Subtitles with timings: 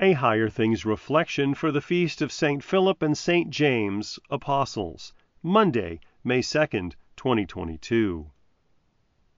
[0.00, 2.62] a higher things reflection for the feast of St.
[2.62, 3.50] Philip and St.
[3.50, 8.30] James, Apostles, Monday, May 2nd, 2022.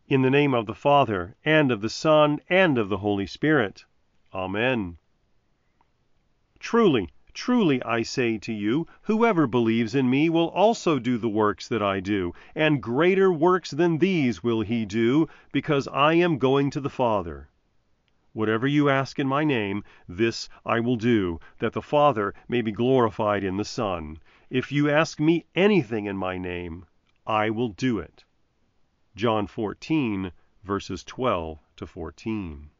[0.09, 3.87] In the name of the Father, and of the Son, and of the Holy Spirit.
[4.35, 4.99] Amen.
[6.59, 11.69] Truly, truly I say to you, whoever believes in me will also do the works
[11.69, 16.69] that I do, and greater works than these will he do, because I am going
[16.73, 17.49] to the Father.
[18.33, 22.71] Whatever you ask in my name, this I will do, that the Father may be
[22.71, 24.21] glorified in the Son.
[24.49, 26.87] If you ask me anything in my name,
[27.27, 28.25] I will do it.
[29.17, 30.31] John 14,
[30.63, 32.71] verses 12 to 14.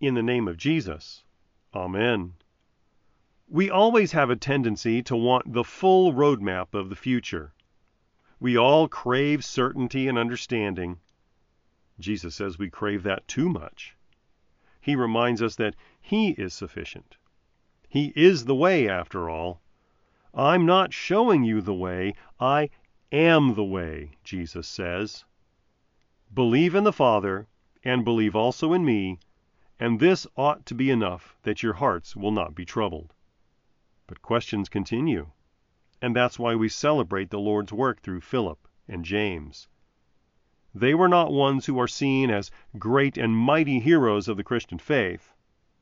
[0.00, 1.22] In the name of Jesus.
[1.72, 2.34] Amen.
[3.48, 7.54] We always have a tendency to want the full roadmap of the future.
[8.40, 10.98] We all crave certainty and understanding.
[12.00, 13.96] Jesus says we crave that too much.
[14.84, 17.16] He reminds us that He is sufficient.
[17.88, 19.62] He is the way, after all.
[20.34, 22.68] I'm not showing you the way, I
[23.10, 25.24] am the way, Jesus says.
[26.34, 27.46] Believe in the Father,
[27.82, 29.20] and believe also in me,
[29.80, 33.14] and this ought to be enough that your hearts will not be troubled.
[34.06, 35.30] But questions continue,
[36.02, 39.66] and that's why we celebrate the Lord's work through Philip and James.
[40.74, 44.78] They were not ones who are seen as great and mighty heroes of the Christian
[44.78, 45.32] faith.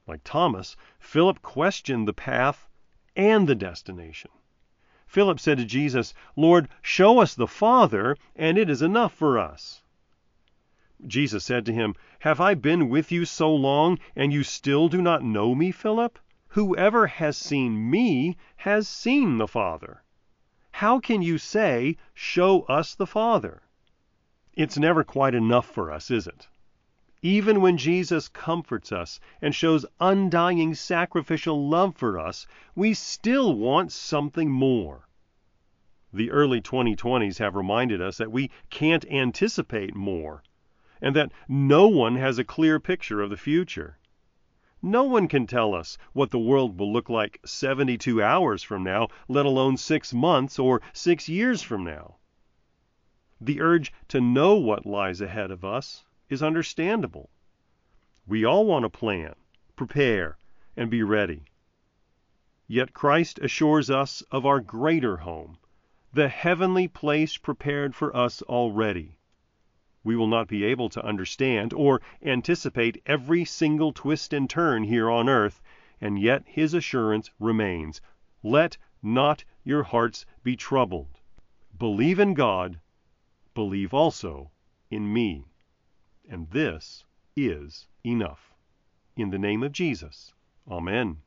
[0.06, 2.68] Like Thomas, Philip questioned the path
[3.16, 4.30] and the destination.
[5.06, 9.82] Philip said to Jesus, Lord, show us the Father, and it is enough for us.
[11.06, 15.00] Jesus said to him, Have I been with you so long, and you still do
[15.00, 16.18] not know me, Philip?
[16.48, 20.02] Whoever has seen me has seen the Father.
[20.70, 23.62] How can you say, Show us the Father?
[24.54, 26.46] It's never quite enough for us, is it?
[27.22, 33.92] Even when Jesus comforts us and shows undying sacrificial love for us, we still want
[33.92, 35.08] something more.
[36.12, 40.42] The early 2020s have reminded us that we can't anticipate more,
[41.00, 43.98] and that no one has a clear picture of the future.
[44.82, 49.08] No one can tell us what the world will look like 72 hours from now,
[49.28, 52.16] let alone six months or six years from now.
[53.44, 57.28] The urge to know what lies ahead of us is understandable.
[58.24, 59.34] We all want to plan,
[59.74, 60.38] prepare,
[60.76, 61.46] and be ready.
[62.68, 65.58] Yet Christ assures us of our greater home,
[66.12, 69.18] the heavenly place prepared for us already.
[70.04, 75.10] We will not be able to understand or anticipate every single twist and turn here
[75.10, 75.60] on earth,
[76.00, 78.00] and yet his assurance remains
[78.44, 81.18] Let not your hearts be troubled.
[81.76, 82.78] Believe in God,
[83.54, 84.50] believe also
[84.90, 85.44] in me.
[86.28, 87.04] And this
[87.36, 88.54] is enough.
[89.16, 90.32] In the name of Jesus.
[90.70, 91.18] Amen.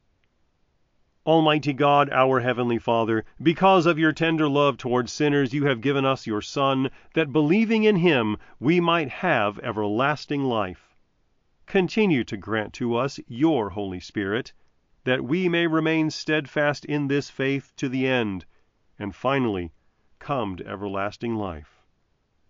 [1.25, 6.05] Almighty God, our Heavenly Father, because of your tender love towards sinners, you have given
[6.05, 10.95] us your Son, that believing in him we might have everlasting life.
[11.65, 14.53] Continue to grant to us your Holy Spirit,
[15.03, 18.45] that we may remain steadfast in this faith to the end,
[18.99, 19.71] and finally
[20.19, 21.74] come to everlasting life.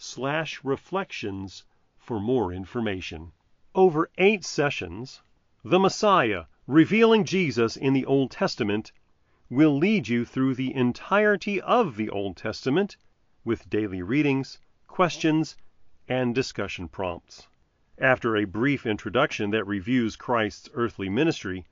[0.00, 1.64] www.higherthings.org/reflections
[1.98, 3.32] for more information.
[3.74, 5.20] Over 8 sessions,
[5.62, 8.92] The Messiah revealing Jesus in the Old Testament,
[9.50, 12.96] will lead you through the entirety of the Old Testament
[13.44, 15.56] with daily readings, questions,
[16.08, 17.48] and discussion prompts.
[17.98, 21.66] After a brief introduction that reviews Christ's earthly ministry,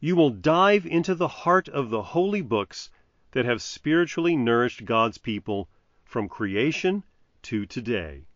[0.00, 2.90] you will dive into the heart of the holy books
[3.30, 5.68] that have spiritually nourished God's people
[6.04, 7.04] from creation
[7.42, 8.26] to today.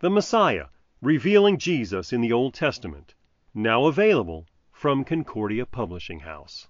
[0.00, 0.66] The Messiah,
[1.00, 3.14] revealing Jesus in the Old Testament,
[3.54, 6.68] now available from Concordia Publishing House.